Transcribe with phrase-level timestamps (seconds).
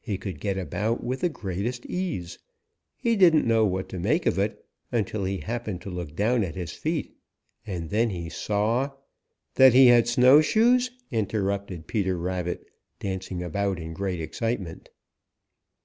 [0.00, 2.38] He could get about with the greatest ease.
[2.94, 6.54] He didn't know what to make of it until he happened to look down at
[6.54, 7.16] his feet
[7.66, 8.92] and then he saw"
[9.56, 12.64] "That he had snowshoes!" interrupted Peter Rabbit,
[13.00, 14.88] dancing about in great excitement.